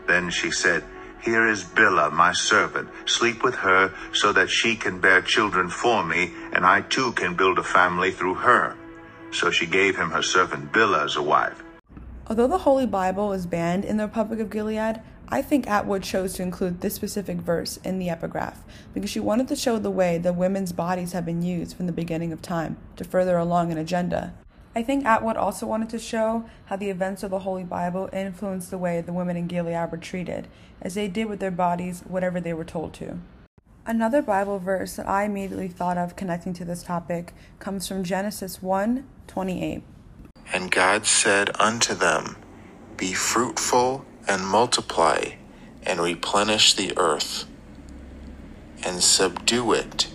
Then 0.07 0.31
she 0.31 0.49
said, 0.49 0.83
here 1.21 1.47
is 1.47 1.63
Bilhah, 1.63 2.11
my 2.11 2.33
servant. 2.33 2.89
Sleep 3.05 3.43
with 3.43 3.55
her 3.55 3.93
so 4.11 4.33
that 4.33 4.49
she 4.49 4.75
can 4.75 4.99
bear 4.99 5.21
children 5.21 5.69
for 5.69 6.03
me, 6.03 6.31
and 6.51 6.65
I 6.65 6.81
too 6.81 7.11
can 7.11 7.35
build 7.35 7.59
a 7.59 7.63
family 7.63 8.09
through 8.09 8.41
her. 8.41 8.75
So 9.31 9.51
she 9.51 9.65
gave 9.65 9.95
him 9.95 10.11
her 10.11 10.23
servant 10.23 10.71
Bilhah 10.71 11.05
as 11.05 11.15
a 11.15 11.21
wife. 11.21 11.63
Although 12.27 12.47
the 12.47 12.59
Holy 12.59 12.85
Bible 12.85 13.31
is 13.33 13.45
banned 13.45 13.85
in 13.85 13.97
the 13.97 14.05
Republic 14.05 14.39
of 14.39 14.49
Gilead, 14.49 15.01
I 15.29 15.41
think 15.41 15.67
Atwood 15.67 16.03
chose 16.03 16.33
to 16.33 16.43
include 16.43 16.79
this 16.79 16.95
specific 16.95 17.37
verse 17.37 17.77
in 17.83 17.99
the 17.99 18.09
epigraph 18.09 18.63
because 18.93 19.09
she 19.09 19.19
wanted 19.19 19.47
to 19.49 19.55
show 19.55 19.77
the 19.77 19.91
way 19.91 20.17
that 20.17 20.35
women's 20.35 20.71
bodies 20.71 21.11
have 21.11 21.25
been 21.25 21.41
used 21.41 21.75
from 21.75 21.85
the 21.85 21.91
beginning 21.91 22.31
of 22.31 22.41
time 22.41 22.77
to 22.95 23.03
further 23.03 23.37
along 23.37 23.71
an 23.71 23.77
agenda. 23.77 24.33
I 24.73 24.83
think 24.83 25.05
Atwood 25.05 25.37
also 25.37 25.65
wanted 25.65 25.89
to 25.89 25.99
show 25.99 26.45
how 26.65 26.75
the 26.75 26.89
events 26.89 27.23
of 27.23 27.31
the 27.31 27.39
Holy 27.39 27.63
Bible 27.63 28.09
influenced 28.13 28.71
the 28.71 28.77
way 28.77 29.01
the 29.01 29.11
women 29.11 29.35
in 29.35 29.47
Gilead 29.47 29.91
were 29.91 29.97
treated, 29.97 30.47
as 30.81 30.93
they 30.93 31.07
did 31.07 31.27
with 31.27 31.39
their 31.39 31.51
bodies 31.51 32.03
whatever 32.07 32.39
they 32.39 32.53
were 32.53 32.63
told 32.63 32.93
to. 32.95 33.19
Another 33.87 34.21
Bible 34.21 34.59
verse 34.59 34.97
that 34.97 35.07
I 35.07 35.23
immediately 35.23 35.69
thought 35.69 35.97
of 35.97 36.17
connecting 36.17 36.51
to 36.55 36.65
this 36.65 36.83
topic 36.83 37.33
comes 37.59 37.87
from 37.87 38.03
Genesis 38.03 38.61
1 38.61 39.07
28. 39.27 39.81
And 40.51 40.69
God 40.69 41.05
said 41.05 41.51
unto 41.57 41.93
them, 41.93 42.35
Be 42.97 43.13
fruitful 43.13 44.05
and 44.27 44.45
multiply, 44.45 45.35
and 45.83 46.01
replenish 46.01 46.73
the 46.73 46.97
earth, 46.97 47.45
and 48.83 49.01
subdue 49.01 49.71
it 49.71 50.07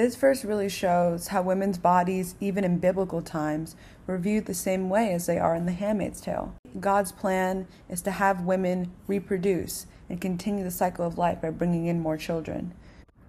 this 0.00 0.16
verse 0.16 0.46
really 0.46 0.70
shows 0.70 1.28
how 1.28 1.42
women's 1.42 1.76
bodies, 1.76 2.34
even 2.40 2.64
in 2.64 2.78
biblical 2.78 3.20
times, 3.20 3.76
were 4.06 4.16
viewed 4.16 4.46
the 4.46 4.54
same 4.54 4.88
way 4.88 5.12
as 5.12 5.26
they 5.26 5.38
are 5.38 5.54
in 5.54 5.66
The 5.66 5.72
Handmaid's 5.72 6.22
Tale. 6.22 6.54
God's 6.80 7.12
plan 7.12 7.66
is 7.86 8.00
to 8.02 8.12
have 8.12 8.40
women 8.40 8.92
reproduce 9.06 9.86
and 10.10 10.20
continue 10.20 10.64
the 10.64 10.70
cycle 10.70 11.06
of 11.06 11.16
life 11.16 11.40
by 11.40 11.48
bringing 11.48 11.86
in 11.86 12.00
more 12.00 12.18
children. 12.18 12.74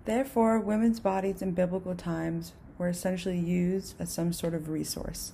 Therefore, 0.03 0.59
women's 0.59 0.99
bodies 0.99 1.41
in 1.41 1.51
biblical 1.51 1.95
times 1.95 2.53
were 2.77 2.89
essentially 2.89 3.37
used 3.37 3.95
as 3.99 4.11
some 4.11 4.33
sort 4.33 4.55
of 4.55 4.67
resource. 4.67 5.33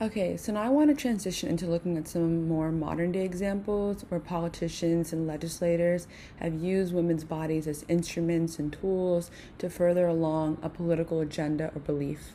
Okay, 0.00 0.36
so 0.36 0.52
now 0.52 0.62
I 0.62 0.68
want 0.68 0.90
to 0.90 0.94
transition 0.94 1.48
into 1.48 1.66
looking 1.66 1.96
at 1.96 2.06
some 2.06 2.46
more 2.46 2.70
modern 2.70 3.10
day 3.10 3.24
examples 3.24 4.04
where 4.08 4.20
politicians 4.20 5.12
and 5.12 5.26
legislators 5.26 6.06
have 6.36 6.54
used 6.54 6.94
women's 6.94 7.24
bodies 7.24 7.66
as 7.66 7.84
instruments 7.88 8.60
and 8.60 8.72
tools 8.72 9.32
to 9.58 9.68
further 9.68 10.06
along 10.06 10.58
a 10.62 10.68
political 10.68 11.18
agenda 11.18 11.72
or 11.74 11.80
belief. 11.80 12.34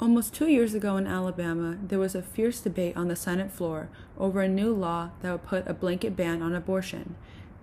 Almost 0.00 0.32
two 0.32 0.46
years 0.46 0.72
ago 0.72 0.96
in 0.96 1.06
Alabama, 1.06 1.76
there 1.86 1.98
was 1.98 2.14
a 2.14 2.22
fierce 2.22 2.60
debate 2.60 2.96
on 2.96 3.08
the 3.08 3.16
Senate 3.16 3.50
floor 3.50 3.90
over 4.16 4.40
a 4.40 4.48
new 4.48 4.72
law 4.72 5.10
that 5.20 5.30
would 5.30 5.44
put 5.44 5.68
a 5.68 5.74
blanket 5.74 6.16
ban 6.16 6.40
on 6.40 6.54
abortion. 6.54 7.16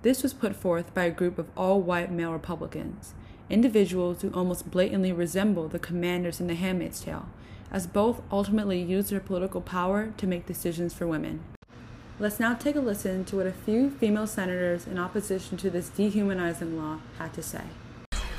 This 0.03 0.22
was 0.22 0.36
put 0.36 0.56
forth 0.56 0.94
by 0.94 1.06
a 1.06 1.12
group 1.12 1.39
of 1.39 1.48
all 1.58 1.82
white 1.82 2.12
male 2.12 2.32
Republicans 2.32 3.15
individuals 3.50 4.22
who 4.22 4.29
almost 4.34 4.70
blatantly 4.70 5.12
resemble 5.12 5.70
the 5.70 5.79
commanders 5.79 6.41
in 6.41 6.48
The 6.48 6.56
Handmaid's 6.56 7.00
Tale, 7.00 7.27
as 7.72 7.88
both 7.88 8.22
ultimately 8.29 8.82
use 8.82 9.10
their 9.10 9.22
political 9.22 9.62
power 9.62 10.13
to 10.17 10.27
make 10.27 10.46
decisions 10.46 10.94
for 10.94 11.08
women. 11.08 11.39
Let's 12.20 12.41
now 12.41 12.56
take 12.56 12.75
a 12.75 12.82
listen 12.82 13.24
to 13.25 13.38
what 13.38 13.48
a 13.48 13.53
few 13.53 13.89
female 13.89 14.27
senators 14.27 14.86
in 14.86 15.00
opposition 15.00 15.56
to 15.60 15.70
this 15.70 15.88
dehumanizing 15.88 16.77
law 16.77 17.00
had 17.17 17.34
to 17.36 17.41
say. 17.41 17.63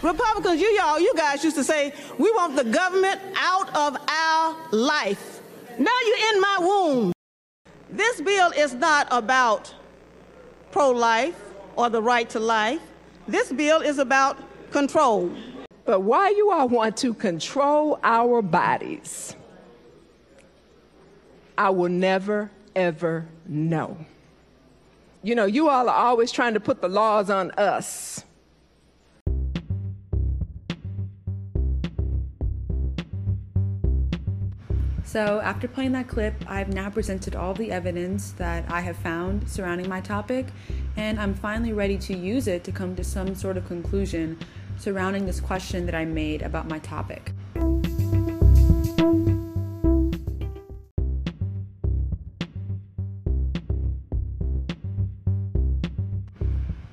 Republicans, 0.03 0.61
you 0.61 0.69
y'all, 0.69 1.01
you 1.01 1.13
guys 1.17 1.43
used 1.43 1.57
to 1.57 1.65
say, 1.65 1.93
we 2.19 2.31
want 2.33 2.55
the 2.55 2.65
government 2.65 3.21
out 3.37 3.69
of 3.75 3.97
our 4.09 4.57
life. 4.71 5.41
Now 5.79 5.91
you're 6.07 6.35
in 6.35 6.41
my 6.41 6.57
womb. 6.61 7.13
This 7.91 8.21
bill 8.21 8.53
is 8.53 8.75
not 8.75 9.09
about 9.11 9.75
pro 10.71 10.91
life 10.91 11.41
or 11.77 11.89
the 11.91 12.03
right 12.03 12.29
to 12.31 12.39
life. 12.39 12.83
This 13.27 13.53
bill 13.53 13.81
is 13.81 13.99
about 13.99 14.39
control. 14.71 15.33
But 15.85 16.01
why 16.01 16.31
you 16.31 16.51
all 16.51 16.69
want 16.69 16.97
to 16.99 17.15
control 17.15 17.99
our 18.03 18.43
bodies 18.43 19.35
I 21.57 21.71
will 21.71 21.89
never, 21.89 22.53
ever 22.77 23.27
know. 23.49 23.99
You 25.25 25.35
know, 25.35 25.47
you 25.47 25.69
all 25.69 25.89
are 25.89 26.07
always 26.07 26.31
trying 26.31 26.55
to 26.55 26.61
put 26.61 26.81
the 26.81 26.89
laws 26.89 27.31
on 27.31 27.51
us. 27.53 28.25
So, 35.09 35.41
after 35.41 35.67
playing 35.67 35.93
that 35.93 36.07
clip, 36.07 36.35
I've 36.47 36.69
now 36.69 36.91
presented 36.91 37.35
all 37.35 37.55
the 37.55 37.73
evidence 37.73 38.33
that 38.33 38.71
I 38.71 38.83
have 38.83 38.99
found 38.99 39.49
surrounding 39.49 39.89
my 39.89 40.03
topic, 40.03 40.49
and 40.99 41.19
I'm 41.19 41.33
finally 41.33 41.73
ready 41.73 41.97
to 41.97 42.15
use 42.15 42.47
it 42.47 42.63
to 42.65 42.73
come 42.73 42.95
to 42.95 43.03
some 43.03 43.35
sort 43.35 43.57
of 43.57 43.67
conclusion 43.67 44.39
surrounding 44.77 45.25
this 45.25 45.41
question 45.41 45.87
that 45.87 45.95
I 45.95 46.05
made 46.05 46.43
about 46.43 46.69
my 46.69 46.79
topic. 46.81 47.33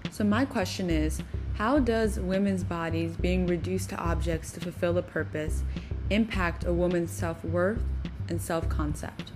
So, 0.10 0.24
my 0.24 0.46
question 0.46 0.90
is 0.90 1.22
how 1.56 1.80
does 1.80 2.18
women's 2.18 2.64
bodies 2.64 3.18
being 3.18 3.46
reduced 3.46 3.90
to 3.90 3.98
objects 3.98 4.54
to 4.54 4.62
fulfill 4.62 4.98
a 4.98 5.02
purpose 5.02 5.64
impact 6.10 6.64
a 6.64 6.72
woman's 6.72 7.12
self 7.12 7.44
worth 7.44 7.82
and 8.30 8.42
self 8.42 8.68
concept? 8.70 9.32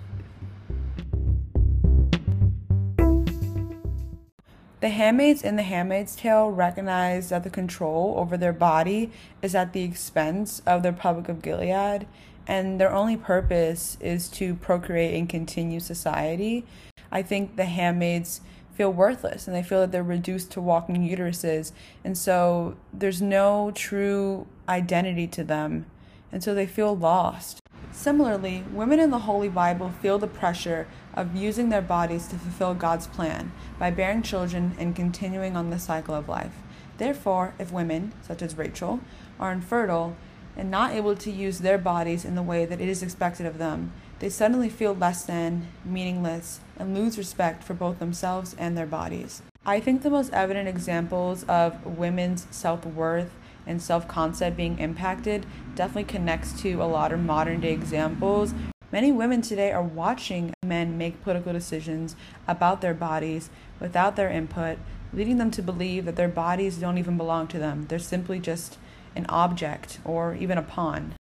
The 4.80 4.88
handmaids 4.88 5.42
in 5.42 5.56
The 5.56 5.62
Handmaid's 5.62 6.16
Tale 6.16 6.50
recognize 6.50 7.28
that 7.28 7.44
the 7.44 7.50
control 7.50 8.14
over 8.16 8.38
their 8.38 8.54
body 8.54 9.12
is 9.42 9.54
at 9.54 9.74
the 9.74 9.82
expense 9.82 10.62
of 10.66 10.82
the 10.82 10.92
Republic 10.92 11.28
of 11.28 11.42
Gilead, 11.42 12.06
and 12.46 12.80
their 12.80 12.90
only 12.90 13.16
purpose 13.18 13.98
is 14.00 14.28
to 14.30 14.54
procreate 14.54 15.14
and 15.14 15.28
continue 15.28 15.80
society. 15.80 16.64
I 17.12 17.22
think 17.22 17.56
the 17.56 17.66
handmaids 17.66 18.40
feel 18.80 18.90
worthless 18.90 19.46
and 19.46 19.54
they 19.54 19.62
feel 19.62 19.80
that 19.80 19.92
they're 19.92 20.02
reduced 20.02 20.50
to 20.52 20.60
walking 20.60 20.96
uteruses. 20.96 21.72
And 22.02 22.16
so 22.16 22.76
there's 22.94 23.20
no 23.20 23.72
true 23.74 24.46
identity 24.66 25.26
to 25.26 25.44
them. 25.44 25.84
And 26.32 26.42
so 26.42 26.54
they 26.54 26.66
feel 26.66 26.96
lost. 26.96 27.59
Similarly, 28.00 28.64
women 28.72 28.98
in 28.98 29.10
the 29.10 29.18
Holy 29.18 29.50
Bible 29.50 29.90
feel 29.90 30.18
the 30.18 30.26
pressure 30.26 30.86
of 31.12 31.36
using 31.36 31.68
their 31.68 31.82
bodies 31.82 32.28
to 32.28 32.36
fulfill 32.36 32.72
God's 32.72 33.06
plan 33.06 33.52
by 33.78 33.90
bearing 33.90 34.22
children 34.22 34.74
and 34.78 34.96
continuing 34.96 35.54
on 35.54 35.68
the 35.68 35.78
cycle 35.78 36.14
of 36.14 36.26
life. 36.26 36.54
Therefore, 36.96 37.52
if 37.58 37.70
women, 37.70 38.14
such 38.26 38.40
as 38.40 38.56
Rachel, 38.56 39.00
are 39.38 39.52
infertile 39.52 40.16
and 40.56 40.70
not 40.70 40.92
able 40.92 41.14
to 41.14 41.30
use 41.30 41.58
their 41.58 41.76
bodies 41.76 42.24
in 42.24 42.36
the 42.36 42.42
way 42.42 42.64
that 42.64 42.80
it 42.80 42.88
is 42.88 43.02
expected 43.02 43.44
of 43.44 43.58
them, 43.58 43.92
they 44.20 44.30
suddenly 44.30 44.70
feel 44.70 44.94
less 44.94 45.22
than, 45.22 45.68
meaningless, 45.84 46.60
and 46.78 46.94
lose 46.94 47.18
respect 47.18 47.62
for 47.62 47.74
both 47.74 47.98
themselves 47.98 48.56
and 48.58 48.78
their 48.78 48.86
bodies. 48.86 49.42
I 49.66 49.78
think 49.78 50.00
the 50.00 50.08
most 50.08 50.32
evident 50.32 50.70
examples 50.70 51.44
of 51.44 51.84
women's 51.84 52.46
self 52.50 52.86
worth 52.86 53.34
and 53.70 53.80
self 53.80 54.08
concept 54.08 54.56
being 54.56 54.78
impacted 54.80 55.46
definitely 55.76 56.04
connects 56.04 56.60
to 56.60 56.82
a 56.82 56.84
lot 56.84 57.12
of 57.12 57.20
modern 57.20 57.60
day 57.60 57.72
examples. 57.72 58.52
Many 58.90 59.12
women 59.12 59.40
today 59.40 59.70
are 59.70 59.82
watching 59.82 60.52
men 60.64 60.98
make 60.98 61.22
political 61.22 61.52
decisions 61.52 62.16
about 62.48 62.80
their 62.80 62.94
bodies 62.94 63.48
without 63.78 64.16
their 64.16 64.28
input, 64.28 64.78
leading 65.12 65.38
them 65.38 65.52
to 65.52 65.62
believe 65.62 66.04
that 66.06 66.16
their 66.16 66.28
bodies 66.28 66.78
don't 66.78 66.98
even 66.98 67.16
belong 67.16 67.46
to 67.48 67.58
them. 67.58 67.86
They're 67.88 68.00
simply 68.00 68.40
just 68.40 68.76
an 69.14 69.26
object 69.28 70.00
or 70.04 70.34
even 70.34 70.58
a 70.58 70.62
pawn. 70.62 71.14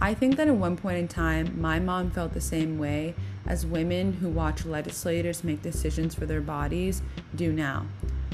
I 0.00 0.14
think 0.14 0.36
that 0.36 0.48
at 0.48 0.54
one 0.54 0.78
point 0.78 0.96
in 0.96 1.08
time, 1.08 1.60
my 1.60 1.78
mom 1.78 2.10
felt 2.10 2.32
the 2.32 2.40
same 2.40 2.78
way 2.78 3.14
as 3.50 3.66
women 3.66 4.12
who 4.12 4.28
watch 4.28 4.64
legislators 4.64 5.42
make 5.42 5.60
decisions 5.60 6.14
for 6.14 6.24
their 6.24 6.40
bodies 6.40 7.02
do 7.34 7.52
now. 7.52 7.84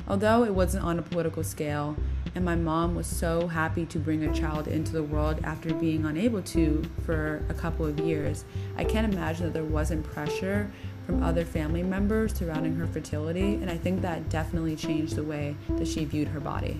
Although 0.06 0.44
it 0.44 0.52
wasn't 0.54 0.84
on 0.84 0.98
a 0.98 1.02
political 1.02 1.42
scale, 1.42 1.96
and 2.34 2.44
my 2.44 2.54
mom 2.54 2.94
was 2.94 3.06
so 3.06 3.48
happy 3.48 3.86
to 3.86 3.98
bring 3.98 4.24
a 4.24 4.34
child 4.34 4.68
into 4.68 4.92
the 4.92 5.02
world 5.02 5.40
after 5.42 5.72
being 5.72 6.04
unable 6.04 6.42
to 6.42 6.84
for 7.06 7.42
a 7.48 7.54
couple 7.54 7.86
of 7.86 7.98
years, 7.98 8.44
I 8.76 8.84
can't 8.84 9.10
imagine 9.10 9.46
that 9.46 9.54
there 9.54 9.64
wasn't 9.64 10.04
pressure 10.04 10.70
from 11.06 11.22
other 11.22 11.46
family 11.46 11.82
members 11.82 12.34
surrounding 12.34 12.76
her 12.76 12.86
fertility, 12.86 13.54
and 13.54 13.70
I 13.70 13.78
think 13.78 14.02
that 14.02 14.28
definitely 14.28 14.76
changed 14.76 15.16
the 15.16 15.24
way 15.24 15.56
that 15.70 15.88
she 15.88 16.04
viewed 16.04 16.28
her 16.28 16.40
body. 16.40 16.78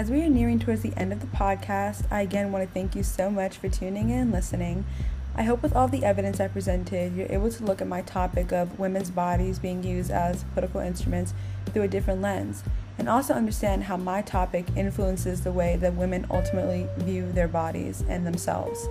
As 0.00 0.10
we 0.10 0.22
are 0.22 0.30
nearing 0.30 0.58
towards 0.58 0.80
the 0.80 0.96
end 0.96 1.12
of 1.12 1.20
the 1.20 1.26
podcast, 1.26 2.10
I 2.10 2.22
again 2.22 2.52
want 2.52 2.66
to 2.66 2.72
thank 2.72 2.96
you 2.96 3.02
so 3.02 3.28
much 3.28 3.58
for 3.58 3.68
tuning 3.68 4.08
in 4.08 4.18
and 4.18 4.32
listening. 4.32 4.86
I 5.34 5.42
hope 5.42 5.62
with 5.62 5.76
all 5.76 5.88
the 5.88 6.06
evidence 6.06 6.40
I 6.40 6.48
presented, 6.48 7.14
you're 7.14 7.26
able 7.28 7.50
to 7.50 7.64
look 7.64 7.82
at 7.82 7.86
my 7.86 8.00
topic 8.00 8.50
of 8.50 8.78
women's 8.78 9.10
bodies 9.10 9.58
being 9.58 9.84
used 9.84 10.10
as 10.10 10.44
political 10.54 10.80
instruments 10.80 11.34
through 11.66 11.82
a 11.82 11.88
different 11.88 12.22
lens, 12.22 12.64
and 12.96 13.10
also 13.10 13.34
understand 13.34 13.84
how 13.84 13.98
my 13.98 14.22
topic 14.22 14.68
influences 14.74 15.42
the 15.42 15.52
way 15.52 15.76
that 15.76 15.92
women 15.92 16.26
ultimately 16.30 16.88
view 16.96 17.30
their 17.30 17.46
bodies 17.46 18.02
and 18.08 18.26
themselves. 18.26 18.88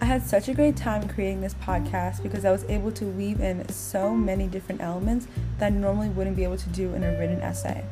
I 0.00 0.06
had 0.06 0.24
such 0.24 0.48
a 0.48 0.54
great 0.54 0.74
time 0.74 1.08
creating 1.08 1.42
this 1.42 1.54
podcast 1.54 2.24
because 2.24 2.44
I 2.44 2.50
was 2.50 2.64
able 2.64 2.90
to 2.90 3.04
weave 3.04 3.40
in 3.40 3.68
so 3.68 4.16
many 4.16 4.48
different 4.48 4.80
elements 4.80 5.28
that 5.60 5.66
I 5.66 5.76
normally 5.76 6.08
wouldn't 6.08 6.34
be 6.34 6.42
able 6.42 6.58
to 6.58 6.68
do 6.70 6.92
in 6.92 7.04
a 7.04 7.16
written 7.20 7.40
essay. 7.40 7.84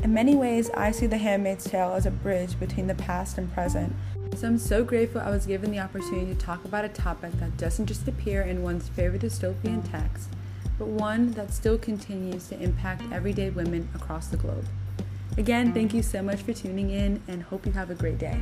In 0.00 0.14
many 0.14 0.34
ways, 0.34 0.70
I 0.70 0.90
see 0.90 1.06
The 1.06 1.18
Handmaid's 1.18 1.64
Tale 1.64 1.92
as 1.92 2.06
a 2.06 2.10
bridge 2.10 2.58
between 2.58 2.86
the 2.86 2.94
past 2.94 3.38
and 3.38 3.52
present. 3.52 3.94
So 4.36 4.48
I'm 4.48 4.58
so 4.58 4.82
grateful 4.82 5.20
I 5.20 5.30
was 5.30 5.46
given 5.46 5.70
the 5.70 5.78
opportunity 5.78 6.32
to 6.32 6.40
talk 6.40 6.64
about 6.64 6.84
a 6.84 6.88
topic 6.88 7.32
that 7.38 7.56
doesn't 7.56 7.86
just 7.86 8.08
appear 8.08 8.42
in 8.42 8.62
one's 8.62 8.88
favorite 8.88 9.22
dystopian 9.22 9.88
text, 9.88 10.30
but 10.78 10.88
one 10.88 11.32
that 11.32 11.52
still 11.52 11.78
continues 11.78 12.48
to 12.48 12.60
impact 12.60 13.02
everyday 13.12 13.50
women 13.50 13.88
across 13.94 14.28
the 14.28 14.36
globe. 14.36 14.64
Again, 15.36 15.72
thank 15.72 15.94
you 15.94 16.02
so 16.02 16.22
much 16.22 16.42
for 16.42 16.52
tuning 16.52 16.90
in 16.90 17.22
and 17.28 17.42
hope 17.44 17.66
you 17.66 17.72
have 17.72 17.90
a 17.90 17.94
great 17.94 18.18
day. 18.18 18.40